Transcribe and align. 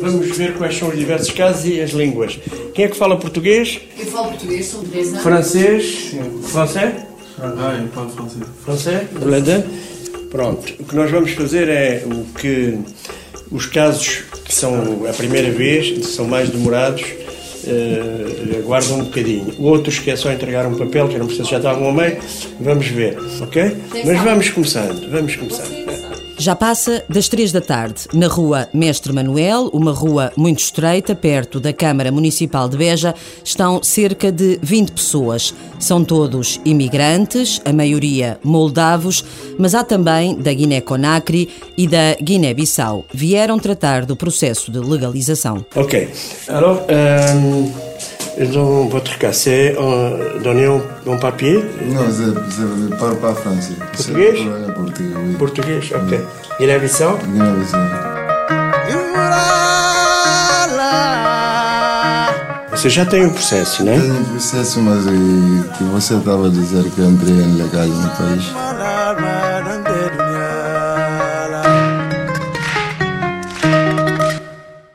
Vamos 0.00 0.36
ver 0.36 0.56
quais 0.56 0.76
são 0.76 0.88
os 0.88 0.98
diversos 0.98 1.30
casos 1.32 1.66
e 1.66 1.80
as 1.80 1.90
línguas. 1.90 2.38
Quem 2.74 2.84
é 2.84 2.88
que 2.88 2.96
fala 2.96 3.16
português? 3.16 3.80
Eu 3.98 4.06
falo 4.06 4.28
português, 4.28 4.66
sou 4.66 4.82
de 4.82 4.90
10 4.90 5.08
anos. 5.08 5.22
Francês? 5.22 6.14
Francês? 6.44 6.94
Ah, 7.40 7.78
eu 7.80 7.88
falo 7.88 8.10
francês. 8.10 8.44
Francês? 8.64 9.08
Pronto. 10.30 10.74
O 10.78 10.84
que 10.84 10.94
nós 10.94 11.10
vamos 11.10 11.32
fazer 11.32 11.68
é 11.68 12.04
o 12.04 12.24
que 12.38 12.78
os 13.50 13.66
casos 13.66 14.22
que 14.44 14.54
são 14.54 15.06
a 15.08 15.12
primeira 15.12 15.50
vez, 15.50 16.06
são 16.06 16.26
mais 16.26 16.50
demorados, 16.50 17.02
uh, 17.02 18.58
aguardam 18.58 19.00
um 19.00 19.04
bocadinho. 19.04 19.54
Outros 19.58 19.98
que 19.98 20.10
é 20.10 20.16
só 20.16 20.32
entregar 20.32 20.66
um 20.66 20.74
papel, 20.74 21.08
que 21.08 21.14
eu 21.14 21.20
não 21.20 21.26
preciso, 21.26 21.48
já 21.48 21.56
estavam 21.58 21.88
a 21.88 21.92
meio, 21.92 22.18
vamos 22.60 22.86
ver, 22.88 23.18
ok? 23.40 23.76
Mas 24.04 24.20
vamos 24.22 24.50
começando, 24.50 25.10
vamos 25.10 25.36
começando. 25.36 25.97
Já 26.40 26.54
passa 26.54 27.04
das 27.08 27.28
três 27.28 27.50
da 27.50 27.60
tarde, 27.60 28.06
na 28.14 28.28
rua 28.28 28.68
Mestre 28.72 29.12
Manuel, 29.12 29.68
uma 29.72 29.90
rua 29.90 30.32
muito 30.36 30.60
estreita, 30.60 31.12
perto 31.12 31.58
da 31.58 31.72
Câmara 31.72 32.12
Municipal 32.12 32.68
de 32.68 32.76
Beja, 32.76 33.12
estão 33.42 33.82
cerca 33.82 34.30
de 34.30 34.56
20 34.62 34.92
pessoas. 34.92 35.52
São 35.80 36.04
todos 36.04 36.60
imigrantes, 36.64 37.60
a 37.64 37.72
maioria 37.72 38.38
moldavos, 38.44 39.24
mas 39.58 39.74
há 39.74 39.82
também 39.82 40.36
da 40.36 40.54
Guiné-Conakry 40.54 41.48
e 41.76 41.88
da 41.88 42.14
Guiné-Bissau. 42.22 43.04
Vieram 43.12 43.58
tratar 43.58 44.06
do 44.06 44.14
processo 44.14 44.70
de 44.70 44.78
legalização. 44.78 45.66
Ok. 45.74 46.08
Alors, 46.46 46.82
euh, 48.40 48.46
donc, 48.46 48.90
votre 48.90 49.18
cas, 49.18 49.32
c'est 49.32 49.76
euh, 49.78 50.38
donner 50.42 50.66
un, 50.66 50.80
un 51.10 51.16
papier 51.16 51.64
Non, 51.86 52.02
je 52.10 52.62
ne 52.62 52.96
parle 52.96 53.16
pas 53.16 53.34
français. 53.34 53.74
Portugais 53.92 54.34
C'est 54.36 54.74
portugais, 54.74 55.14
oui. 55.26 55.34
Português, 55.38 55.80
ok. 55.94 56.18
Guiné-Bissau? 56.60 57.18
Guiné-Bissau. 57.32 57.78
Você 62.70 62.88
já 62.90 63.04
tem 63.04 63.26
o 63.26 63.32
processo, 63.32 63.82
né? 63.82 63.98
Tenho 63.98 64.14
um 64.14 64.24
processo, 64.24 64.80
mas 64.80 65.04
eh, 65.06 65.10
que 65.76 65.82
você 65.84 66.14
estava 66.14 66.46
a 66.46 66.50
dizer 66.50 66.84
que 66.90 67.00
eu 67.00 67.10
entrei 67.10 67.34
ilegal 67.34 67.86
no 67.86 68.08
país. 68.10 68.44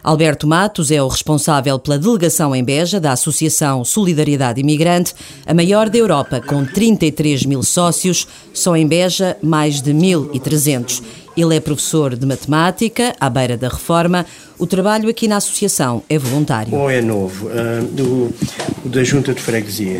Alberto 0.04 0.46
Matos 0.46 0.92
é 0.92 1.02
o 1.02 1.08
responsável 1.08 1.80
pela 1.80 1.98
delegação 1.98 2.54
em 2.54 2.62
Beja 2.62 3.00
da 3.00 3.14
Associação 3.14 3.86
Solidariedade 3.86 4.60
Imigrante, 4.60 5.16
a 5.46 5.54
maior 5.54 5.90
da 5.90 5.98
Europa, 5.98 6.42
com 6.42 6.66
33 6.66 7.46
mil 7.46 7.64
sócios, 7.64 8.28
só 8.54 8.76
em 8.76 8.86
Beja 8.86 9.38
mais 9.42 9.82
de 9.82 9.94
1.300. 9.94 11.02
Ele 11.36 11.56
é 11.56 11.60
professor 11.60 12.16
de 12.16 12.26
matemática, 12.26 13.16
à 13.20 13.30
beira 13.30 13.58
da 13.58 13.68
reforma. 13.68 14.26
O 14.60 14.68
trabalho 14.68 15.10
aqui 15.10 15.28
na 15.28 15.38
associação 15.38 16.04
é 16.08 16.18
voluntário. 16.18 16.76
Ou 16.78 16.90
é 16.90 17.02
novo? 17.02 17.50
Ah, 17.50 17.84
do, 17.92 18.32
da 18.86 19.04
Junta 19.04 19.34
de 19.34 19.42
Freguesia? 19.42 20.00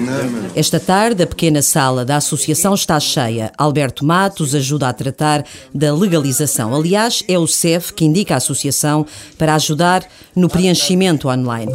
Esta 0.56 0.80
tarde, 0.80 1.24
a 1.24 1.28
pequena 1.28 1.64
sala 1.64 2.06
da 2.06 2.18
associação 2.18 2.76
está 2.76 3.00
cheia. 3.00 3.52
Alberto 3.58 4.06
Matos 4.06 4.54
ajuda 4.54 4.90
a 4.90 4.94
tratar 4.94 5.44
da 5.74 5.94
legalização. 5.94 6.76
Aliás, 6.76 7.24
é 7.28 7.38
o 7.40 7.48
CEF 7.48 7.94
que 7.94 8.06
indica 8.06 8.36
a 8.36 8.38
associação 8.38 9.06
para 9.38 9.56
ajudar 9.56 10.04
no 10.36 10.48
preenchimento 10.48 11.30
online. 11.30 11.72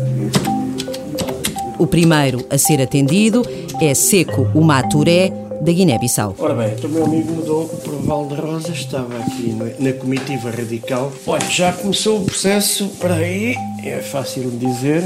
O 1.79 1.87
primeiro 1.87 2.45
a 2.51 2.59
ser 2.59 2.81
atendido 2.81 3.43
é 3.81 3.95
Seco 3.95 4.49
o 4.55 4.61
Maturé, 4.61 5.33
da 5.61 5.73
Guiné-Bissau. 5.73 6.35
Ora 6.39 6.55
bem, 6.55 6.75
então 6.77 6.91
o 6.91 6.93
meu 6.93 7.05
amigo 7.05 7.33
mudou 7.33 7.69
para 7.69 7.93
o 7.93 8.03
Val 8.03 8.27
de 8.27 8.35
Rosa, 8.35 8.73
estava 8.73 9.19
aqui 9.19 9.57
na 9.79 9.93
comitiva 9.93 10.51
radical. 10.51 11.13
Olha, 11.27 11.49
já 11.51 11.73
começou 11.73 12.21
o 12.21 12.25
processo, 12.25 12.89
para 13.01 13.15
aí, 13.15 13.55
é 13.85 14.01
fácil 14.01 14.51
dizer. 14.51 15.05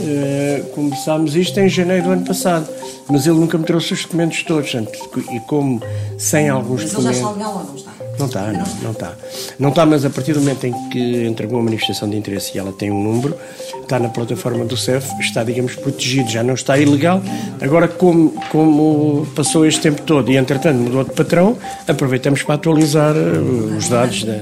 Eh, 0.00 0.62
começámos 0.74 1.34
isto 1.36 1.58
em 1.58 1.68
janeiro 1.68 2.04
do 2.04 2.10
ano 2.10 2.24
passado, 2.24 2.68
mas 3.08 3.26
ele 3.26 3.38
nunca 3.38 3.56
me 3.58 3.64
trouxe 3.64 3.92
os 3.94 4.02
documentos 4.02 4.42
todos. 4.42 4.70
portanto, 4.70 4.98
E 5.34 5.40
como 5.40 5.80
sem 6.18 6.48
alguns 6.48 6.82
Mas 6.82 6.92
ele 6.94 7.02
já 7.02 7.10
documentos. 7.10 7.18
está 7.18 7.32
legal 7.32 7.54
ou 7.56 7.64
não 7.64 7.74
está? 7.76 7.96
Não 8.18 8.26
está, 8.26 8.50
não, 8.50 8.64
não 8.82 8.90
está. 8.92 9.12
Não 9.58 9.68
está, 9.68 9.84
mas 9.86 10.04
a 10.06 10.08
partir 10.10 10.32
do 10.32 10.40
momento 10.40 10.64
em 10.66 10.72
que 10.88 11.26
entregou 11.26 11.60
a 11.60 11.62
manifestação 11.62 12.08
de 12.08 12.16
interesse 12.16 12.52
e 12.54 12.58
ela 12.58 12.72
tem 12.72 12.90
um 12.90 13.02
número, 13.02 13.36
está 13.82 13.98
na 13.98 14.08
plataforma 14.08 14.64
do 14.64 14.74
CEF, 14.74 15.06
está, 15.20 15.44
digamos, 15.44 15.74
protegido, 15.74 16.30
já 16.30 16.42
não 16.42 16.54
está 16.54 16.78
ilegal. 16.78 17.20
Agora, 17.60 17.86
como, 17.86 18.32
como 18.50 19.26
passou 19.36 19.66
este 19.66 19.82
tempo 19.82 20.00
todo 20.00 20.30
e, 20.32 20.36
entretanto, 20.38 20.78
mudou 20.78 21.04
de 21.04 21.12
patrão, 21.12 21.58
aproveitamos 21.86 22.42
para 22.42 22.54
atualizar 22.54 23.14
eh, 23.14 23.76
os 23.76 23.86
dados 23.90 24.24
da. 24.24 24.32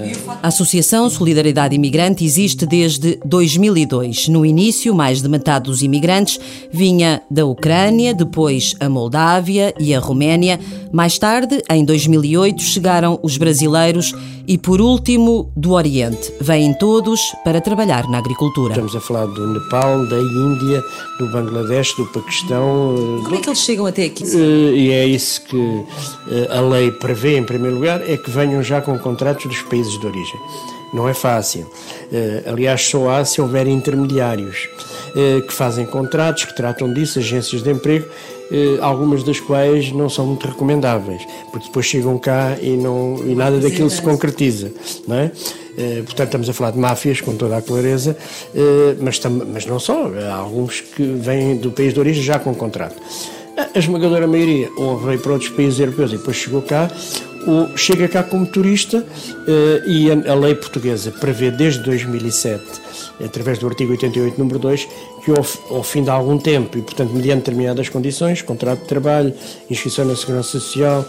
A 0.40 0.48
Associação 0.48 1.10
Solidariedade 1.10 1.74
Imigrante 1.74 2.24
existe 2.24 2.64
desde 2.66 3.18
2002. 3.24 4.28
No 4.28 4.46
início, 4.46 4.94
mais 4.94 5.20
de 5.20 5.28
metade 5.44 5.64
dos 5.64 5.82
imigrantes 5.82 6.40
vinha 6.72 7.22
da 7.30 7.44
Ucrânia, 7.44 8.14
depois 8.14 8.74
a 8.80 8.88
Moldávia 8.88 9.74
e 9.78 9.94
a 9.94 10.00
Roménia. 10.00 10.58
Mais 10.90 11.18
tarde, 11.18 11.62
em 11.68 11.84
2008, 11.84 12.62
chegaram 12.62 13.18
os 13.22 13.36
brasileiros 13.36 14.14
e, 14.48 14.56
por 14.56 14.80
último, 14.80 15.52
do 15.54 15.72
Oriente. 15.72 16.32
Vêm 16.40 16.72
todos 16.72 17.20
para 17.44 17.60
trabalhar 17.60 18.08
na 18.08 18.18
agricultura. 18.18 18.72
Estamos 18.72 18.96
a 18.96 19.00
falar 19.00 19.26
do 19.26 19.52
Nepal, 19.52 20.06
da 20.06 20.16
Índia, 20.16 20.82
do 21.18 21.30
Bangladesh, 21.30 21.94
do 21.96 22.06
Paquistão, 22.06 22.94
eh, 22.96 23.24
Como 23.24 23.34
é 23.36 23.40
que 23.40 23.48
eles 23.48 23.60
chegam 23.60 23.86
até 23.86 24.04
aqui? 24.04 24.24
Eh, 24.24 24.76
e 24.76 24.92
é 24.92 25.06
isso 25.06 25.42
que 25.42 25.84
eh, 26.30 26.56
a 26.56 26.60
lei 26.60 26.90
prevê, 26.90 27.36
em 27.36 27.44
primeiro 27.44 27.76
lugar, 27.76 28.00
é 28.08 28.16
que 28.16 28.30
venham 28.30 28.62
já 28.62 28.80
com 28.80 28.98
contratos 28.98 29.46
dos 29.46 29.60
países 29.62 29.98
de 29.98 30.06
origem. 30.06 30.40
Não 30.92 31.08
é 31.08 31.14
fácil. 31.14 31.68
Aliás, 32.46 32.82
só 32.82 33.10
há 33.10 33.24
se 33.24 33.40
houver 33.40 33.66
intermediários 33.66 34.68
que 35.46 35.52
fazem 35.52 35.86
contratos, 35.86 36.44
que 36.44 36.56
tratam 36.56 36.92
disso, 36.92 37.20
agências 37.20 37.62
de 37.62 37.70
emprego, 37.70 38.06
eh, 38.50 38.78
algumas 38.80 39.22
das 39.22 39.38
quais 39.40 39.92
não 39.92 40.08
são 40.08 40.26
muito 40.26 40.46
recomendáveis, 40.46 41.22
porque 41.50 41.68
depois 41.68 41.86
chegam 41.86 42.18
cá 42.18 42.56
e, 42.60 42.76
não, 42.76 43.22
e 43.24 43.34
nada 43.34 43.58
daquilo 43.58 43.88
se 43.88 44.02
concretiza. 44.02 44.72
Não 45.06 45.16
é? 45.16 45.30
Eh, 45.76 46.02
portanto, 46.04 46.28
estamos 46.28 46.48
a 46.48 46.52
falar 46.52 46.70
de 46.72 46.78
máfias, 46.78 47.20
com 47.20 47.36
toda 47.36 47.56
a 47.56 47.62
clareza, 47.62 48.16
eh, 48.54 48.96
mas, 49.00 49.20
mas 49.52 49.66
não 49.66 49.78
só. 49.78 50.10
Há 50.14 50.34
alguns 50.34 50.80
que 50.80 51.02
vêm 51.02 51.56
do 51.56 51.70
país 51.70 51.94
de 51.94 52.00
origem 52.00 52.22
já 52.22 52.38
com 52.38 52.54
contrato. 52.54 52.96
A 53.56 53.78
esmagadora 53.78 54.26
maioria 54.26 54.68
ou 54.76 54.98
veio 54.98 55.18
para 55.20 55.32
outros 55.32 55.50
países 55.50 55.78
europeus 55.78 56.12
e 56.12 56.16
depois 56.16 56.36
chegou 56.36 56.60
cá, 56.60 56.90
ou 57.46 57.76
chega 57.76 58.08
cá 58.08 58.22
como 58.22 58.46
turista 58.46 59.04
eh, 59.46 59.82
e 59.86 60.10
a 60.10 60.34
lei 60.34 60.54
portuguesa 60.54 61.10
prevê 61.12 61.50
desde 61.50 61.80
2007, 61.82 62.62
através 63.22 63.58
do 63.58 63.66
artigo 63.66 63.92
88, 63.92 64.38
número 64.38 64.58
2, 64.58 64.88
que 65.24 65.30
ao, 65.30 65.82
fim 65.82 66.02
de 66.02 66.10
algum 66.10 66.36
tempo 66.36 66.76
e, 66.76 66.82
portanto, 66.82 67.10
mediante 67.12 67.38
determinadas 67.38 67.88
condições, 67.88 68.42
contrato 68.42 68.80
de 68.80 68.88
trabalho, 68.88 69.32
inscrição 69.70 70.04
na 70.04 70.14
Segurança 70.14 70.50
Social, 70.50 71.04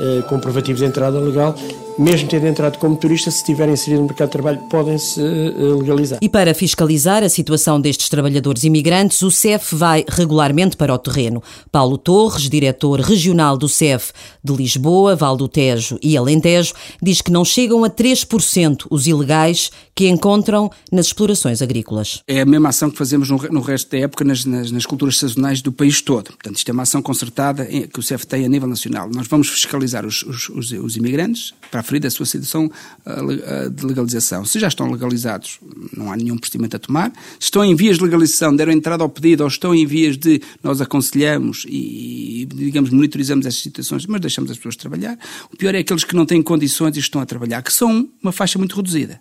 eh, 0.00 0.22
comprovativo 0.28 0.78
de 0.78 0.84
entrada 0.84 1.20
legal, 1.20 1.54
mesmo 2.00 2.28
tendo 2.28 2.46
entrado 2.46 2.78
como 2.78 2.96
turista, 2.96 3.30
se 3.30 3.38
estiverem 3.38 3.74
inseridos 3.74 4.00
no 4.00 4.08
mercado 4.08 4.28
de 4.28 4.32
trabalho, 4.32 4.58
podem-se 4.70 5.20
eh, 5.20 5.52
legalizar. 5.78 6.18
E 6.22 6.28
para 6.28 6.54
fiscalizar 6.54 7.22
a 7.22 7.28
situação 7.28 7.80
destes 7.80 8.08
trabalhadores 8.08 8.64
imigrantes, 8.64 9.22
o 9.22 9.30
CEF 9.30 9.74
vai 9.74 10.04
regularmente 10.08 10.76
para 10.76 10.94
o 10.94 10.98
terreno. 10.98 11.42
Paulo 11.70 11.98
Torres, 11.98 12.48
diretor 12.48 13.00
regional 13.00 13.56
do 13.56 13.68
CEF 13.68 14.12
de 14.42 14.52
Lisboa, 14.52 15.14
Val 15.14 15.36
do 15.36 15.46
Tejo 15.46 15.98
e 16.02 16.16
Alentejo, 16.16 16.72
diz 17.02 17.20
que 17.20 17.30
não 17.30 17.44
chegam 17.44 17.84
a 17.84 17.90
3% 17.90 18.86
os 18.90 19.06
ilegais 19.06 19.70
que 19.94 20.08
encontram 20.08 20.70
nas 20.90 21.06
explorações 21.06 21.60
agrícolas. 21.60 22.22
É 22.26 22.40
a 22.40 22.46
mesma 22.46 22.70
ação 22.70 22.90
que 22.90 22.96
fazemos 22.96 23.28
no, 23.28 23.59
no 23.60 23.66
resto 23.66 23.90
da 23.90 23.98
época 23.98 24.24
nas, 24.24 24.44
nas, 24.46 24.70
nas 24.70 24.86
culturas 24.86 25.18
sazonais 25.18 25.60
do 25.60 25.70
país 25.70 26.00
todo. 26.00 26.28
Portanto, 26.28 26.56
isto 26.56 26.68
é 26.70 26.72
uma 26.72 26.82
ação 26.82 27.02
concertada 27.02 27.66
que 27.66 27.98
o 27.98 28.02
CEF 28.02 28.26
tem 28.26 28.46
a 28.46 28.48
nível 28.48 28.66
nacional. 28.66 29.10
Nós 29.12 29.26
vamos 29.28 29.50
fiscalizar 29.50 30.06
os, 30.06 30.22
os, 30.22 30.48
os, 30.48 30.72
os 30.72 30.96
imigrantes 30.96 31.52
para 31.70 31.80
aferir 31.80 32.06
a 32.06 32.10
sua 32.10 32.24
situação 32.24 32.70
ah, 33.04 33.16
ah, 33.20 33.68
de 33.68 33.84
legalização. 33.84 34.46
Se 34.46 34.58
já 34.58 34.68
estão 34.68 34.90
legalizados, 34.90 35.60
não 35.94 36.10
há 36.10 36.16
nenhum 36.16 36.38
procedimento 36.38 36.76
a 36.76 36.78
tomar. 36.78 37.12
Se 37.38 37.44
estão 37.44 37.62
em 37.62 37.74
vias 37.74 37.98
de 37.98 38.04
legalização, 38.04 38.56
deram 38.56 38.72
entrada 38.72 39.02
ao 39.02 39.10
pedido 39.10 39.42
ou 39.42 39.48
estão 39.48 39.74
em 39.74 39.84
vias 39.84 40.16
de, 40.16 40.40
nós 40.62 40.80
aconselhamos 40.80 41.66
e, 41.68 42.48
digamos, 42.50 42.88
monitorizamos 42.88 43.44
essas 43.44 43.60
situações, 43.60 44.06
mas 44.06 44.22
deixamos 44.22 44.50
as 44.50 44.56
pessoas 44.56 44.76
trabalhar. 44.76 45.18
O 45.52 45.56
pior 45.56 45.74
é 45.74 45.78
aqueles 45.78 46.02
que 46.02 46.16
não 46.16 46.24
têm 46.24 46.42
condições 46.42 46.96
e 46.96 47.00
estão 47.00 47.20
a 47.20 47.26
trabalhar, 47.26 47.62
que 47.62 47.72
são 47.72 48.08
uma 48.22 48.32
faixa 48.32 48.58
muito 48.58 48.74
reduzida. 48.74 49.20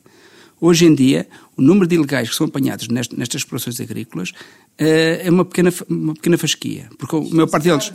Hoje 0.61 0.85
em 0.85 0.93
dia, 0.93 1.27
o 1.55 1.61
número 1.61 1.87
de 1.87 1.95
ilegais 1.95 2.29
que 2.29 2.35
são 2.35 2.47
apanhados 2.47 2.87
nest- 2.87 3.13
nestas 3.15 3.41
explorações 3.41 3.79
agrícolas 3.79 4.31
eh, 4.77 5.21
é 5.25 5.29
uma 5.31 5.45
pequena, 5.45 5.71
uma 5.89 6.13
pequena 6.13 6.37
fasquia. 6.37 6.89
Porque 6.97 7.15
a 7.15 7.19
maior 7.21 7.47
parte 7.47 7.63
deles, 7.63 7.91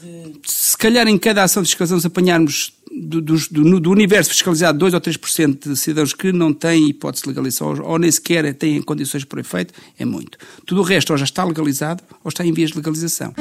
de... 0.00 0.40
se 0.50 0.76
calhar 0.76 1.06
em 1.08 1.18
cada 1.18 1.42
ação 1.42 1.62
de 1.62 1.68
fiscalização, 1.68 2.00
se 2.00 2.06
apanharmos 2.06 2.72
do, 2.90 3.20
dos- 3.20 3.48
do- 3.48 3.80
do 3.80 3.90
universo 3.90 4.30
fiscalizado 4.30 4.78
2 4.78 4.94
ou 4.94 5.00
3% 5.00 5.68
de 5.70 5.76
cidadãos 5.76 6.12
que 6.12 6.32
não 6.32 6.52
têm 6.52 6.88
hipótese 6.88 7.22
de 7.24 7.28
legalização 7.30 7.68
ou, 7.68 7.82
ou 7.92 7.98
nem 7.98 8.10
sequer 8.10 8.52
têm 8.54 8.80
condições 8.82 9.24
por 9.24 9.38
efeito, 9.38 9.74
é 9.98 10.04
muito. 10.04 10.38
Tudo 10.64 10.80
o 10.80 10.84
resto 10.84 11.10
ou 11.10 11.16
já 11.18 11.24
está 11.24 11.44
legalizado 11.44 12.02
ou 12.24 12.28
está 12.28 12.44
em 12.46 12.52
vias 12.52 12.70
de 12.70 12.76
legalização. 12.76 13.34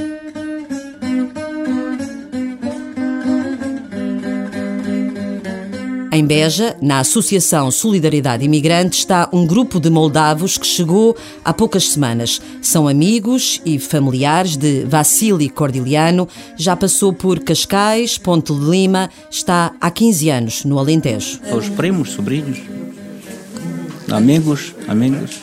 Em 6.17 6.25
Beja, 6.25 6.75
na 6.81 7.01
Associação 7.01 7.69
Solidariedade 7.69 8.43
Imigrante, 8.43 8.97
está 8.97 9.29
um 9.31 9.45
grupo 9.45 9.79
de 9.79 9.87
moldavos 9.87 10.57
que 10.57 10.65
chegou 10.65 11.15
há 11.45 11.53
poucas 11.53 11.89
semanas. 11.89 12.41
São 12.59 12.87
amigos 12.87 13.61
e 13.63 13.77
familiares 13.77 14.57
de 14.57 14.83
Vassili 14.85 15.47
Cordiliano, 15.47 16.27
já 16.57 16.75
passou 16.75 17.13
por 17.13 17.39
Cascais, 17.41 18.17
Ponte 18.17 18.51
de 18.51 18.65
Lima, 18.67 19.11
está 19.29 19.75
há 19.79 19.91
15 19.91 20.29
anos 20.31 20.65
no 20.65 20.79
Alentejo. 20.79 21.39
Os 21.55 21.69
primos, 21.69 22.13
sobrinhos, 22.13 22.61
amigos, 24.11 24.73
amigos. 24.87 25.37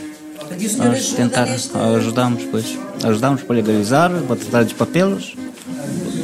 Nós 0.76 1.12
tentar 1.12 1.46
ajudamos, 1.94 2.42
pois. 2.50 2.76
Ajudamos 3.04 3.44
para 3.44 3.54
legalizar, 3.54 4.10
para 4.26 4.34
tratar 4.34 4.64
de 4.64 4.74
papeles. 4.74 5.36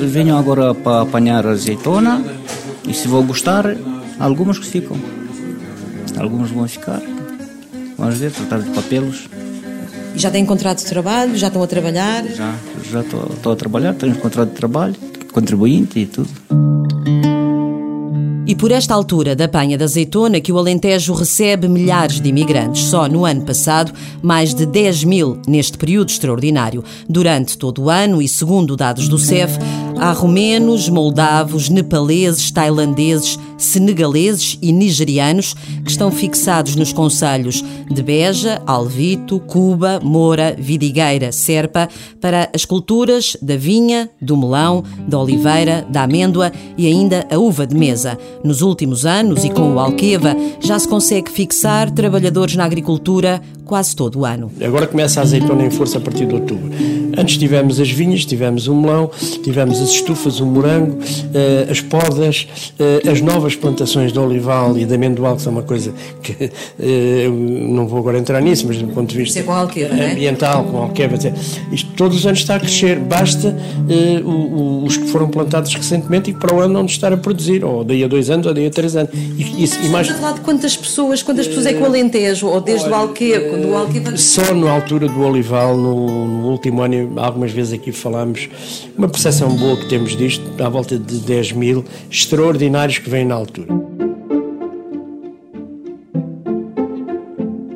Venham 0.01 0.37
agora 0.37 0.75
para 0.75 1.03
apanhar 1.03 1.47
azeitona 1.47 2.25
e 2.89 2.93
se 2.93 3.07
vou 3.07 3.23
gostar, 3.23 3.77
algumas 4.21 4.59
que 4.59 4.67
ficam. 4.67 4.97
Alguns 6.19 6.51
vão 6.51 6.69
ficar. 6.69 7.01
Vamos 7.97 8.19
ver, 8.19 8.31
tratar 8.31 8.61
de 8.61 8.71
papelos. 8.71 9.29
E 10.15 10.19
já 10.19 10.31
têm 10.31 10.45
contrato 10.45 10.79
de 10.79 10.87
trabalho? 10.87 11.37
Já 11.37 11.47
estão 11.49 11.63
a 11.63 11.67
trabalhar? 11.67 12.25
Já, 12.25 12.55
já 12.91 13.01
estou, 13.01 13.31
estou 13.33 13.53
a 13.53 13.57
trabalhar, 13.57 13.95
tenho 13.95 14.15
contrato 14.17 14.51
de 14.51 14.57
trabalho, 14.57 14.95
contribuinte 15.33 15.99
e 15.99 16.07
tudo. 16.07 16.29
E 18.51 18.55
por 18.57 18.73
esta 18.73 18.93
altura 18.95 19.37
da 19.37 19.47
panha 19.47 19.79
da 19.79 19.85
azeitona 19.85 20.41
que 20.41 20.51
o 20.51 20.59
Alentejo 20.59 21.15
recebe 21.15 21.69
milhares 21.69 22.21
de 22.21 22.31
imigrantes. 22.31 22.83
Só 22.83 23.07
no 23.07 23.25
ano 23.25 23.43
passado, 23.43 23.93
mais 24.21 24.53
de 24.53 24.67
10 24.67 25.05
mil 25.05 25.41
neste 25.47 25.79
período 25.79 26.11
extraordinário. 26.11 26.83
Durante 27.09 27.57
todo 27.57 27.83
o 27.83 27.89
ano, 27.91 28.21
e 28.21 28.27
segundo 28.27 28.77
dados 28.77 29.09
do 29.09 29.19
CEF, 29.19 29.57
há 30.01 30.13
romenos, 30.13 30.89
moldavos, 30.89 31.69
nepaleses, 31.69 32.51
tailandeses, 32.51 33.39
senegaleses 33.59 34.59
e 34.63 34.73
nigerianos 34.73 35.55
que 35.85 35.91
estão 35.91 36.11
fixados 36.11 36.75
nos 36.75 36.91
conselhos 36.91 37.63
de 37.91 38.03
Beja, 38.03 38.63
Alvito, 38.67 39.39
Cuba, 39.41 40.01
Moura, 40.03 40.57
Vidigueira, 40.59 41.31
Serpa, 41.31 41.87
para 42.19 42.49
as 42.55 42.65
culturas 42.65 43.37
da 43.43 43.57
vinha, 43.57 44.09
do 44.21 44.39
melão, 44.39 44.83
da 45.07 45.19
oliveira, 45.19 45.87
da 45.91 46.05
amêndoa 46.05 46.51
e 46.79 46.87
ainda 46.87 47.27
a 47.31 47.39
uva 47.39 47.67
de 47.67 47.77
mesa. 47.77 48.19
Nos 48.43 48.63
últimos 48.63 49.05
anos, 49.05 49.45
e 49.45 49.51
com 49.51 49.75
o 49.75 49.79
Alqueva, 49.79 50.35
já 50.61 50.79
se 50.79 50.89
consegue 50.89 51.31
fixar 51.31 51.91
trabalhadores 51.91 52.57
na 52.57 52.65
agricultura 52.65 53.43
quase 53.67 53.95
todo 53.95 54.21
o 54.21 54.25
ano. 54.25 54.51
Agora 54.65 54.87
começa 54.87 55.21
a 55.21 55.25
azeitona 55.25 55.65
em 55.65 55.71
força 55.71 55.99
a 55.99 56.01
partir 56.01 56.27
de 56.27 56.35
outubro. 56.35 56.71
Antes 57.21 57.37
tivemos 57.37 57.79
as 57.79 57.91
vinhas, 57.91 58.25
tivemos 58.25 58.67
o 58.67 58.75
melão, 58.75 59.11
tivemos 59.43 59.79
as 59.79 59.91
estufas, 59.91 60.41
o 60.41 60.47
morango, 60.47 60.99
eh, 61.35 61.67
as 61.71 61.83
podas, 61.83 62.49
eh, 62.79 63.11
as 63.11 63.21
novas 63.21 63.55
plantações 63.55 64.11
de 64.11 64.19
olival 64.19 64.79
e 64.79 64.87
de 64.87 64.95
amendoal, 64.95 65.37
que 65.37 65.43
são 65.43 65.53
uma 65.53 65.63
coisa 65.63 65.93
que 66.23 66.51
eh, 66.81 67.29
não 67.29 67.87
vou 67.87 67.99
agora 67.99 68.19
entrar 68.19 68.41
nisso, 68.41 68.65
mas 68.67 68.79
do 68.79 68.89
ponto 68.89 69.11
de 69.11 69.19
vista 69.19 69.39
é 69.39 69.43
com 69.43 69.53
alqueva, 69.53 69.95
é? 69.95 70.13
ambiental, 70.13 70.65
com 70.65 70.79
alqueva, 70.79 71.17
isto 71.71 71.91
todos 71.95 72.17
os 72.17 72.27
anos 72.27 72.39
está 72.39 72.57
a 72.57 72.61
crescer. 72.61 72.99
Basta 72.99 73.55
os 74.87 74.97
que 74.97 75.07
foram 75.09 75.29
plantados 75.29 75.75
recentemente 75.75 76.31
e 76.31 76.33
que 76.33 76.41
para 76.41 76.55
o 76.55 76.61
ano 76.61 76.73
não 76.73 76.87
estar 76.87 77.13
a 77.13 77.19
produzir, 77.19 77.63
ou 77.63 77.85
daí 77.85 78.03
a 78.03 78.09
dois 78.09 78.31
anos, 78.31 78.47
ou 78.47 78.55
daí 78.55 78.67
a 78.67 78.71
três 78.71 78.97
anos. 78.97 79.11
E, 79.13 79.63
e, 79.63 79.87
e 79.87 79.89
mais... 79.91 80.09
A 80.09 80.15
falar 80.15 80.33
de 80.33 80.41
quantas 80.41 80.75
pessoas, 80.75 81.23
quantas 81.23 81.47
pessoas 81.47 81.67
é 81.67 81.75
que 81.75 81.83
o 81.83 81.85
Alentejo, 81.85 82.47
ou 82.47 82.63
desde 82.63 82.89
o 82.89 82.95
Alqueva, 82.95 83.59
do 83.59 83.75
Alqueva? 83.75 84.17
Só 84.17 84.55
na 84.55 84.71
altura 84.71 85.07
do 85.07 85.21
olival, 85.21 85.77
no, 85.77 86.27
no 86.27 86.49
último 86.49 86.81
ano, 86.81 87.10
algumas 87.17 87.53
vezes 87.53 87.73
aqui 87.73 87.93
falámos, 87.93 88.49
uma 88.97 89.09
percepção 89.09 89.55
boa 89.57 89.77
que 89.77 89.89
temos 89.89 90.17
disto, 90.17 90.45
à 90.63 90.69
volta 90.69 90.99
de 90.99 91.19
10 91.19 91.53
mil 91.53 91.85
extraordinários 92.11 92.99
que 92.99 93.11
vêm 93.11 93.25
na 93.25 93.35
altura. 93.35 93.90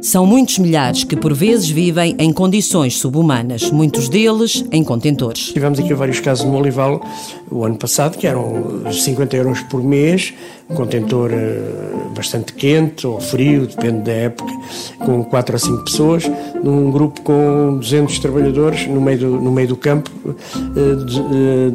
São 0.04 0.26
muitos 0.26 0.58
milhares 0.58 1.02
que 1.02 1.16
por 1.16 1.32
vezes 1.32 1.70
vivem 1.70 2.14
em 2.18 2.30
condições 2.30 2.98
subhumanas, 2.98 3.70
muitos 3.70 4.06
deles 4.10 4.62
em 4.70 4.84
contentores. 4.84 5.50
Tivemos 5.50 5.78
aqui 5.78 5.94
vários 5.94 6.20
casos 6.20 6.44
no 6.44 6.58
Olival 6.58 7.00
o 7.50 7.64
ano 7.64 7.76
passado 7.76 8.18
que 8.18 8.26
eram 8.26 8.82
50 8.92 9.36
euros 9.36 9.60
por 9.62 9.82
mês, 9.82 10.34
um 10.68 10.74
contentor 10.74 11.30
eh, 11.32 11.70
bastante 12.14 12.52
quente 12.52 13.06
ou 13.06 13.20
frio, 13.20 13.66
depende 13.66 14.02
da 14.02 14.12
época, 14.12 14.52
com 14.98 15.24
4 15.24 15.56
a 15.56 15.58
5 15.58 15.84
pessoas, 15.84 16.30
num 16.62 16.90
grupo 16.90 17.22
com 17.22 17.78
200 17.78 18.18
trabalhadores 18.18 18.86
no 18.86 19.00
meio 19.00 19.18
do, 19.18 19.40
no 19.40 19.52
meio 19.52 19.68
do 19.68 19.76
campo, 19.76 20.10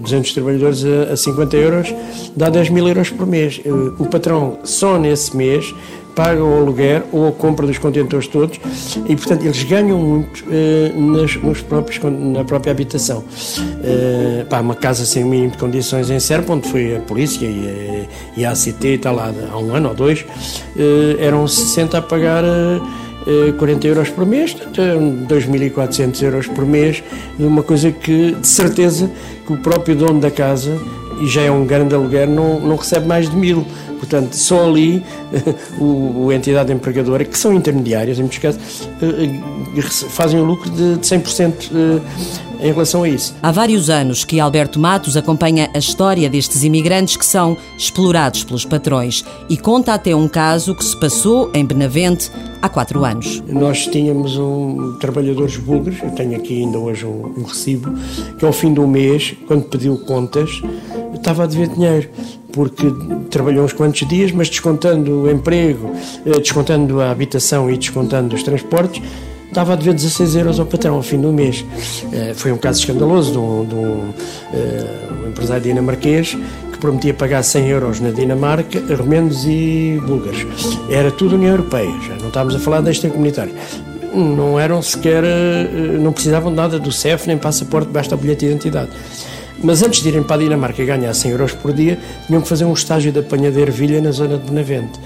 200 0.02 0.30
eh, 0.30 0.34
trabalhadores 0.34 0.84
a 0.86 1.16
50 1.16 1.58
euros, 1.58 1.96
dá 2.36 2.50
10 2.50 2.70
mil 2.70 2.88
euros 2.88 3.10
por 3.10 3.26
mês. 3.26 3.62
Eh, 3.66 3.70
o 3.72 4.06
patrão 4.06 4.60
só 4.64 5.00
nesse 5.00 5.36
mês 5.36 5.74
paga 6.20 6.44
o 6.44 6.58
aluguer 6.58 7.02
ou 7.14 7.30
a 7.30 7.32
compra 7.32 7.66
dos 7.66 7.78
contentores 7.78 8.28
todos 8.28 8.60
e, 9.08 9.16
portanto, 9.16 9.46
eles 9.46 9.64
ganham 9.64 9.98
muito 9.98 10.44
uh, 10.44 11.02
nas, 11.14 11.38
nos 11.38 11.62
próprios, 11.62 11.98
na 12.04 12.44
própria 12.44 12.72
habitação. 12.72 13.20
Uh, 13.20 14.46
pá, 14.50 14.60
uma 14.60 14.76
casa 14.76 15.06
sem 15.06 15.24
mínimo 15.24 15.52
de 15.52 15.58
condições 15.58 16.10
em 16.10 16.20
Serpa, 16.20 16.52
onde 16.52 16.68
foi 16.68 16.98
a 16.98 17.00
polícia 17.00 17.46
e 17.46 18.06
a, 18.36 18.40
e 18.42 18.46
a 18.46 18.52
ACT, 18.52 18.86
está 18.86 19.14
lá 19.14 19.34
há 19.50 19.58
um 19.58 19.74
ano 19.74 19.88
ou 19.88 19.96
dois, 19.96 20.26
uh, 20.76 21.22
eram 21.22 21.48
60 21.48 21.98
a 21.98 22.02
pagar. 22.02 22.44
40 23.60 23.86
euros 23.86 24.10
por 24.10 24.26
mês, 24.26 24.56
2.400 24.56 26.24
euros 26.24 26.48
por 26.48 26.66
mês, 26.66 27.04
uma 27.38 27.62
coisa 27.62 27.92
que 27.92 28.32
de 28.32 28.48
certeza 28.48 29.12
que 29.46 29.54
o 29.54 29.58
próprio 29.58 29.96
dono 29.96 30.20
da 30.20 30.32
casa, 30.32 30.80
e 31.22 31.28
já 31.28 31.42
é 31.42 31.52
um 31.52 31.66
grande 31.66 31.94
aluguer, 31.94 32.28
não, 32.28 32.60
não 32.60 32.76
recebe 32.76 33.08
mais 33.08 33.30
de 33.30 33.36
mil. 33.36 33.66
Portanto, 34.00 34.34
só 34.34 34.68
ali 34.68 35.04
o, 35.78 36.26
o 36.26 36.32
entidade 36.32 36.72
empregadora, 36.72 37.26
que 37.26 37.38
são 37.38 37.54
intermediárias, 37.54 38.18
em 38.18 38.22
muitos 38.22 38.40
casos, 38.40 38.90
fazem 40.10 40.40
um 40.40 40.46
lucro 40.46 40.70
de, 40.70 40.98
de 40.98 41.06
100% 41.06 41.54
eh, 41.74 42.02
em 42.60 42.72
relação 42.72 43.04
a 43.04 43.10
isso. 43.10 43.36
Há 43.42 43.52
vários 43.52 43.90
anos 43.90 44.24
que 44.24 44.40
Alberto 44.40 44.80
Matos 44.80 45.16
acompanha 45.16 45.70
a 45.74 45.78
história 45.78 46.30
destes 46.30 46.64
imigrantes 46.64 47.18
que 47.18 47.26
são 47.26 47.58
explorados 47.78 48.44
pelos 48.44 48.66
patrões 48.66 49.24
e 49.50 49.58
conta 49.58 49.94
até 49.94 50.16
um 50.16 50.28
caso 50.28 50.76
que 50.76 50.84
se 50.84 51.00
passou 51.00 51.52
em 51.54 51.66
Benavente 51.66 52.32
há 52.62 52.70
quatro 52.70 53.04
anos. 53.04 53.42
Nós 53.48 53.88
tínhamos 53.88 54.38
um 54.38 54.98
trabalhadores 55.00 55.58
búlgaros, 55.58 56.00
eu 56.04 56.12
tenho 56.12 56.36
aqui 56.36 56.62
ainda 56.62 56.78
hoje 56.78 57.06
um, 57.06 57.34
um 57.38 57.44
recibo, 57.44 57.94
que 58.38 58.46
ao 58.46 58.52
fim 58.52 58.74
do 58.74 58.88
mês, 58.88 59.36
quando 59.48 59.64
pediu 59.64 59.98
contas, 60.00 60.50
estava 61.14 61.44
a 61.44 61.48
dever 61.48 61.70
dinheiro 61.70 62.10
porque 62.52 62.88
trabalhou 63.30 63.64
uns 63.64 63.74
quantos 63.74 64.08
dias, 64.08 64.32
mas 64.32 64.50
descontando 64.50 65.24
o 65.24 65.32
emprego, 65.32 65.92
eh, 66.26 66.40
descontando 66.40 67.00
a 67.00 67.12
habitação 67.12 67.70
e 67.70 67.78
descontando 67.78 68.36
os 68.36 68.44
transportes, 68.44 69.02
estava 69.50 69.74
a 69.74 69.76
dever 69.76 69.94
16 69.94 70.36
euros 70.36 70.60
ao 70.60 70.66
patrão 70.66 70.96
ao 70.96 71.04
fim 71.04 71.20
do 71.20 71.34
mês. 71.34 71.66
Eh, 72.14 72.34
foi 72.36 72.52
um 72.52 72.58
caso 72.58 72.80
escandaloso 72.80 73.32
de 73.32 73.38
um, 73.38 73.66
de 73.66 73.76
um, 73.76 74.14
eh, 74.54 75.08
um 75.26 75.30
empresário 75.30 75.64
dinamarquês 75.64 76.38
que 76.72 76.78
prometia 76.78 77.14
pagar 77.14 77.44
100 77.44 77.68
euros 77.68 78.00
na 78.00 78.12
Dinamarca, 78.12 78.82
arromendos 78.92 79.46
e 79.46 80.00
búlgaros. 80.06 80.46
Era 80.90 81.12
tudo 81.12 81.36
União 81.36 81.52
Europeia, 81.52 81.92
já 82.08 82.16
não 82.16 82.28
estávamos 82.28 82.56
a 82.56 82.60
falar 82.60 82.82
da 82.82 82.94
comunitário. 83.10 83.54
Não 84.14 84.60
eram 84.60 84.82
sequer, 84.82 85.24
não 86.00 86.12
precisavam 86.12 86.50
de 86.50 86.58
nada 86.58 86.80
do 86.80 86.92
CEF 86.92 87.28
nem 87.28 87.38
passaporte, 87.38 87.90
basta 87.92 88.16
o 88.16 88.18
bilhete 88.18 88.46
de 88.46 88.52
identidade. 88.52 88.90
Mas 89.62 89.84
antes 89.84 90.02
de 90.02 90.08
irem 90.08 90.24
para 90.24 90.38
a 90.38 90.40
Dinamarca 90.40 90.82
e 90.82 90.86
ganhar 90.86 91.14
100 91.14 91.32
euros 91.32 91.54
por 91.54 91.74
dia, 91.74 91.98
tinham 92.28 92.42
que 92.42 92.48
fazer 92.48 92.66
um 92.66 92.74
estágio 92.74 93.12
de 93.12 93.20
apanha 93.20 93.52
de 93.52 93.60
ervilha 93.60 94.02
na 94.02 94.12
zona 94.12 94.38
de 94.38 94.50
Benavente. 94.50 95.00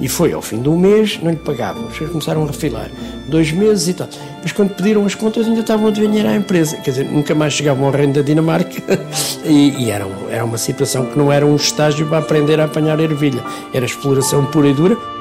E 0.00 0.08
foi 0.08 0.32
ao 0.32 0.42
fim 0.42 0.60
de 0.60 0.68
um 0.68 0.76
mês, 0.76 1.20
não 1.22 1.30
lhe 1.30 1.36
pagavam. 1.36 1.86
Os 1.86 1.98
começaram 1.98 2.42
a 2.42 2.46
refilar. 2.46 2.90
Dois 3.28 3.52
meses 3.52 3.88
e 3.88 3.94
tal. 3.94 4.08
Mas 4.42 4.52
quando 4.52 4.74
pediram 4.74 5.04
as 5.06 5.14
contas, 5.14 5.46
ainda 5.46 5.60
estavam 5.60 5.86
a 5.86 5.90
dever 5.90 6.26
à 6.26 6.34
empresa. 6.34 6.76
Quer 6.78 6.90
dizer, 6.90 7.04
nunca 7.04 7.34
mais 7.34 7.52
chegavam 7.52 7.84
ao 7.86 7.92
reino 7.92 8.12
da 8.12 8.22
Dinamarca. 8.22 8.82
e, 9.44 9.84
e 9.84 9.90
era, 9.90 10.06
era 10.30 10.44
uma 10.44 10.58
situação 10.58 11.06
que 11.06 11.16
não 11.16 11.32
era 11.32 11.46
um 11.46 11.54
estágio 11.54 12.06
para 12.06 12.18
aprender 12.18 12.60
a 12.60 12.64
apanhar 12.64 12.98
ervilha. 12.98 13.42
Era 13.72 13.84
exploração 13.84 14.44
pura 14.46 14.68
e 14.68 14.74
dura. 14.74 15.19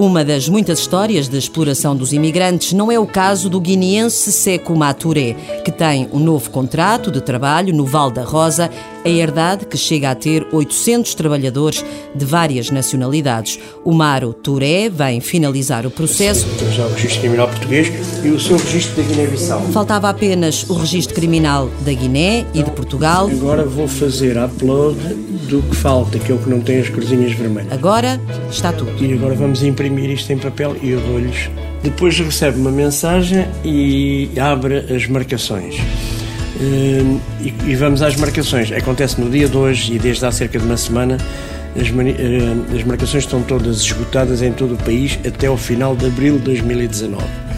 Uma 0.00 0.24
das 0.24 0.48
muitas 0.48 0.78
histórias 0.78 1.28
de 1.28 1.36
exploração 1.36 1.94
dos 1.94 2.14
imigrantes 2.14 2.72
não 2.72 2.90
é 2.90 2.98
o 2.98 3.06
caso 3.06 3.50
do 3.50 3.60
guineense 3.60 4.32
Seco 4.32 4.74
Maturé, 4.74 5.34
que 5.62 5.70
tem 5.70 6.08
um 6.10 6.18
novo 6.18 6.48
contrato 6.48 7.10
de 7.10 7.20
trabalho 7.20 7.74
no 7.74 7.84
Val 7.84 8.10
da 8.10 8.24
Rosa, 8.24 8.70
a 9.04 9.08
herdade 9.08 9.66
que 9.66 9.76
chega 9.76 10.10
a 10.10 10.14
ter 10.14 10.46
800 10.52 11.14
trabalhadores 11.14 11.84
de 12.14 12.24
várias 12.24 12.70
nacionalidades. 12.70 13.58
O 13.84 13.92
Maro 13.92 14.32
Touré 14.32 14.88
vem 14.88 15.20
finalizar 15.20 15.86
o 15.86 15.90
processo. 15.90 16.46
Temos 16.58 16.74
já 16.74 16.86
o 16.86 16.92
registro 16.92 17.20
criminal 17.20 17.48
português 17.48 17.92
e 18.24 18.28
o 18.28 18.40
seu 18.40 18.56
registro 18.56 19.02
da 19.02 19.08
Guiné-Bissau. 19.08 19.62
Faltava 19.72 20.08
apenas 20.08 20.68
o 20.68 20.74
registro 20.74 21.14
criminal 21.14 21.70
da 21.84 21.92
Guiné 21.92 22.46
e 22.54 22.62
de 22.62 22.70
Portugal. 22.70 23.28
Agora 23.30 23.64
vou 23.64 23.86
fazer 23.86 24.38
a 24.38 24.46
upload 24.46 24.98
do 25.48 25.62
que 25.62 25.76
falta, 25.76 26.18
que 26.18 26.32
é 26.32 26.34
o 26.34 26.38
que 26.38 26.48
não 26.48 26.60
tem 26.60 26.80
as 26.80 26.88
cruzinhas 26.88 27.32
vermelhas. 27.32 27.72
Agora 27.72 28.20
está 28.50 28.72
tudo. 28.72 28.92
E 29.02 29.12
agora 29.12 29.34
vamos 29.34 29.62
imprimir 29.62 29.90
imprimir 29.90 30.10
isto 30.10 30.32
em 30.32 30.38
papel 30.38 30.76
e 30.82 30.90
eu 30.90 31.00
dou-lhes. 31.00 31.50
Depois 31.82 32.18
recebe 32.18 32.58
uma 32.58 32.70
mensagem 32.70 33.46
e 33.64 34.30
abre 34.38 34.78
as 34.94 35.06
marcações. 35.06 35.76
Uh, 36.60 37.18
e, 37.40 37.74
vamos 37.74 38.02
às 38.02 38.16
marcações. 38.16 38.70
Acontece 38.70 39.18
no 39.18 39.30
dia 39.30 39.48
de 39.48 39.56
hoje 39.56 39.94
e 39.94 39.98
desde 39.98 40.26
há 40.26 40.30
cerca 40.30 40.58
de 40.58 40.64
uma 40.64 40.76
semana 40.76 41.16
as, 41.74 41.88
uh, 41.88 42.76
as 42.76 42.84
marcações 42.84 43.24
estão 43.24 43.42
todas 43.42 43.78
esgotadas 43.78 44.42
em 44.42 44.52
todo 44.52 44.74
o 44.74 44.76
país 44.76 45.18
até 45.26 45.46
ao 45.46 45.56
final 45.56 45.96
de 45.96 46.06
abril 46.06 46.36
de 46.36 46.44
2019. 46.44 47.49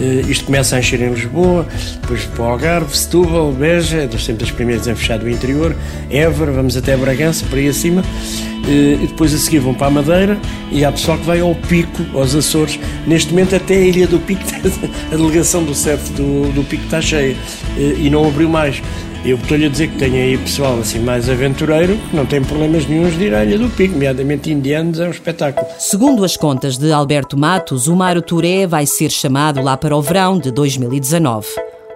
Uh, 0.00 0.28
isto 0.28 0.46
começa 0.46 0.76
a 0.76 0.80
encher 0.80 1.00
em 1.00 1.12
Lisboa, 1.12 1.66
depois 2.00 2.24
para 2.24 2.42
o 2.42 2.48
Algarve, 2.48 2.96
Setúbal, 2.96 3.52
Beja, 3.52 3.98
é 3.98 4.18
sempre 4.18 4.44
das 4.44 4.50
primeiras 4.50 4.88
a 4.88 4.94
fechar 4.96 5.18
do 5.18 5.30
interior, 5.30 5.76
Évora, 6.10 6.50
vamos 6.50 6.76
até 6.76 6.96
Bragança, 6.96 7.44
por 7.46 7.58
aí 7.58 7.68
acima, 7.68 8.02
uh, 8.02 9.04
e 9.04 9.06
depois 9.06 9.32
a 9.32 9.38
seguir 9.38 9.60
vão 9.60 9.72
para 9.72 9.86
a 9.86 9.90
Madeira 9.90 10.38
e 10.72 10.84
há 10.84 10.90
pessoal 10.90 11.16
que 11.18 11.24
vai 11.24 11.40
ao 11.40 11.54
Pico, 11.54 12.04
aos 12.12 12.34
Açores. 12.34 12.78
Neste 13.06 13.30
momento 13.30 13.54
até 13.54 13.74
a 13.74 13.80
Ilha 13.80 14.06
do 14.06 14.18
Pico, 14.18 14.42
a 15.12 15.16
delegação 15.16 15.62
do 15.62 15.74
CEF 15.74 16.10
do, 16.12 16.52
do 16.52 16.64
Pico 16.64 16.84
está 16.84 17.00
cheia 17.00 17.34
uh, 17.34 17.80
e 17.98 18.10
não 18.10 18.26
abriu 18.26 18.48
mais. 18.48 18.82
Eu 19.24 19.38
estou-lhe 19.38 19.64
a 19.64 19.68
dizer 19.70 19.88
que 19.88 19.96
tenho 19.96 20.16
aí 20.16 20.36
pessoal 20.36 20.78
assim 20.78 20.98
mais 20.98 21.30
aventureiro, 21.30 21.96
que 21.96 22.14
não 22.14 22.26
tem 22.26 22.44
problemas 22.44 22.86
nenhums 22.86 23.16
de 23.16 23.24
ir 23.24 23.34
à 23.34 23.42
Ilha 23.42 23.58
do 23.58 23.70
Pico, 23.70 23.94
nomeadamente 23.94 24.52
indianos, 24.52 25.00
é 25.00 25.06
um 25.06 25.10
espetáculo. 25.10 25.66
Segundo 25.78 26.26
as 26.26 26.36
contas 26.36 26.76
de 26.76 26.92
Alberto 26.92 27.34
Matos, 27.34 27.86
o 27.86 27.96
Mário 27.96 28.20
Touré 28.20 28.66
vai 28.66 28.84
ser 28.84 29.10
chamado 29.10 29.62
lá 29.62 29.78
para 29.78 29.96
o 29.96 30.02
verão 30.02 30.38
de 30.38 30.50
2019. 30.50 31.46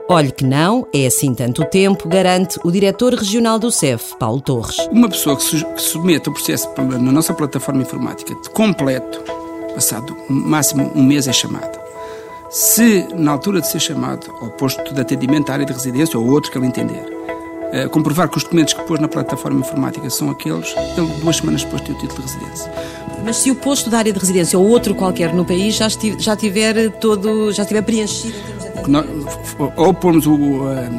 Olhe 0.08 0.32
que 0.32 0.42
não, 0.42 0.86
é 0.94 1.04
assim 1.04 1.34
tanto 1.34 1.66
tempo, 1.66 2.08
garante 2.08 2.58
o 2.64 2.70
diretor 2.70 3.12
regional 3.12 3.58
do 3.58 3.70
CEF, 3.70 4.16
Paulo 4.18 4.40
Torres. 4.40 4.78
Uma 4.90 5.10
pessoa 5.10 5.36
que, 5.36 5.42
su 5.42 5.62
que 5.66 5.82
submete 5.82 6.30
o 6.30 6.32
processo 6.32 6.66
na 6.78 7.12
nossa 7.12 7.34
plataforma 7.34 7.82
informática 7.82 8.34
de 8.34 8.48
completo, 8.48 9.22
passado 9.74 10.16
máximo 10.30 10.90
um 10.94 11.02
mês 11.02 11.28
é 11.28 11.32
chamado. 11.34 11.78
Se, 12.48 13.06
na 13.14 13.32
altura 13.32 13.60
de 13.60 13.68
ser 13.68 13.80
chamado 13.80 14.32
ao 14.40 14.48
posto 14.48 14.94
de 14.94 14.98
atendimento 14.98 15.50
à 15.50 15.52
área 15.52 15.66
de 15.66 15.74
residência 15.74 16.18
ou 16.18 16.26
outro 16.26 16.50
que 16.50 16.56
ele 16.56 16.66
entender, 16.66 17.17
eh, 17.72 17.88
comprovar 17.88 18.28
que 18.28 18.36
os 18.36 18.42
documentos 18.44 18.74
que 18.74 18.82
pôs 18.82 19.00
na 19.00 19.08
plataforma 19.08 19.60
informática 19.60 20.08
são 20.10 20.30
aqueles, 20.30 20.74
ele 20.96 21.06
duas 21.20 21.36
semanas 21.36 21.64
depois 21.64 21.82
tem 21.82 21.94
o 21.94 21.98
título 21.98 22.22
de 22.22 22.34
residência. 22.34 22.72
Mas 23.24 23.36
se 23.36 23.50
o 23.50 23.54
posto 23.54 23.90
da 23.90 23.98
área 23.98 24.12
de 24.12 24.18
residência 24.18 24.58
ou 24.58 24.66
outro 24.66 24.94
qualquer 24.94 25.34
no 25.34 25.44
país 25.44 25.74
já, 25.74 25.86
estiver, 25.86 26.20
já 26.20 26.36
tiver 26.36 26.90
todo, 26.92 27.52
já 27.52 27.62
estiver 27.62 27.82
preenchido 27.82 28.58
atendimento? 28.88 29.28
Ou 29.76 29.94
pomos 29.94 30.26
o, 30.26 30.70
eh, 30.70 30.90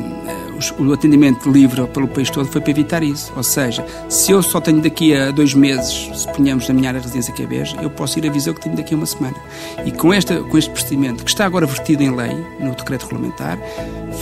o 0.78 0.94
atendimento 0.94 1.50
livre 1.50 1.88
pelo 1.88 2.08
país 2.08 2.30
todo 2.30 2.48
foi 2.48 2.62
para 2.62 2.72
evitar 2.72 3.04
isso. 3.04 3.32
Ou 3.36 3.44
seja, 3.44 3.86
se 4.08 4.32
eu 4.32 4.42
só 4.42 4.60
tenho 4.60 4.82
daqui 4.82 5.16
a 5.16 5.32
dois 5.32 5.54
meses, 5.54 6.10
se 6.22 6.28
ponhamos 6.34 6.68
na 6.68 6.74
minha 6.74 6.90
área 6.90 7.00
de 7.00 7.06
residência 7.06 7.34
que 7.34 7.44
é 7.44 7.48
Beja, 7.48 7.78
eu 7.82 7.90
posso 7.90 8.20
ir 8.20 8.28
avisar 8.28 8.54
que 8.54 8.62
tenho 8.62 8.76
daqui 8.76 8.94
a 8.94 8.98
uma 8.98 9.06
semana. 9.06 9.36
E 9.86 9.92
com, 9.92 10.14
esta, 10.14 10.42
com 10.42 10.58
este 10.58 10.70
procedimento, 10.70 11.24
que 11.24 11.30
está 11.30 11.46
agora 11.46 11.66
vertido 11.66 12.04
em 12.04 12.16
lei, 12.16 12.36
no 12.60 12.76
decreto 12.76 13.04
regulamentar, 13.04 13.58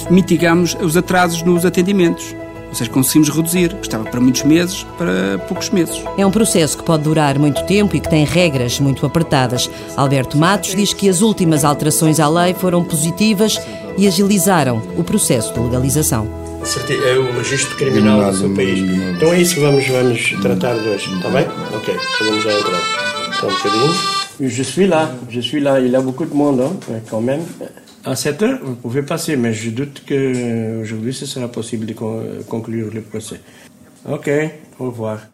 mitigamos 0.10 0.76
os 0.82 0.96
atrasos 0.98 1.44
nos 1.44 1.66
atendimentos. 1.66 2.36
Ou 2.70 2.76
seja, 2.76 2.90
conseguimos 2.90 3.30
reduzir, 3.30 3.74
que 3.76 3.88
estava 3.88 4.04
para 4.04 4.20
muitos 4.20 4.44
meses, 4.44 4.86
para 4.98 5.40
poucos 5.48 5.70
meses. 5.70 6.04
É 6.18 6.26
um 6.26 6.32
processo 6.32 6.78
que 6.78 6.84
pode 6.84 7.04
durar 7.04 7.40
muito 7.40 7.66
tempo 7.66 7.96
e 7.96 8.00
que 8.00 8.10
tem 8.10 8.26
regras 8.26 8.80
muito 8.80 9.06
apertadas. 9.06 9.70
Alberto 9.96 10.38
Matos 10.38 10.76
diz 10.76 10.94
que 10.94 11.08
as 11.08 11.22
últimas 11.22 11.64
alterações 11.64 12.20
à 12.20 12.28
lei 12.28 12.54
foram 12.54 12.84
positivas 12.84 13.58
e 13.98 14.06
agilizaram 14.06 14.82
o 14.98 15.04
processo 15.04 15.54
de 15.54 15.60
legalização. 15.60 16.28
É 17.06 17.18
o 17.18 17.38
registro 17.38 17.78
criminal 17.78 18.32
do 18.32 18.38
seu 18.38 18.54
país. 18.54 18.80
Então 19.16 19.32
é 19.32 19.42
isso 19.42 19.56
que 19.56 19.62
vamos, 19.62 19.88
vamos 19.88 20.36
tratar 20.42 20.76
hoje, 20.76 21.14
está 21.16 21.30
bem? 21.30 21.48
Ok, 21.74 21.96
podemos 22.18 22.44
já 22.44 22.52
entrar. 22.52 22.82
Então, 23.38 23.50
um 23.50 23.54
bocadinho. 23.54 24.18
Je 24.40 24.64
suis 24.64 24.88
là, 24.88 25.10
je 25.30 25.42
suis 25.42 25.60
là. 25.60 25.80
Il 25.80 25.92
y 25.92 25.96
a 25.96 26.00
beaucoup 26.00 26.26
de 26.26 26.36
monde, 26.36 26.62
hein, 26.62 27.02
quand 27.10 27.22
même. 27.22 27.44
À 28.08 28.16
7 28.16 28.42
heures, 28.42 28.60
vous 28.64 28.76
pouvez 28.76 29.02
passer, 29.02 29.36
mais 29.36 29.52
je 29.52 29.70
doute 29.70 30.04
qu'aujourd'hui, 30.08 31.14
ce 31.14 31.26
sera 31.26 31.50
possible 31.50 31.86
de 31.86 31.94
conclure 32.44 32.90
le 32.94 33.02
procès. 33.02 33.42
Ok, 34.10 34.30
au 34.80 34.86
revoir. 34.86 35.28